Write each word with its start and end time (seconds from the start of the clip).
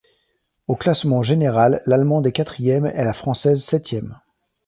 Au 0.67 0.75
classement 0.75 1.21
général, 1.21 1.83
l'Allemande 1.85 2.25
est 2.25 2.31
quatrième 2.31 2.87
et 2.87 3.03
la 3.03 3.13
Française 3.13 3.63
septième. 3.63 4.19